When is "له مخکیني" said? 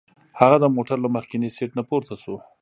1.01-1.49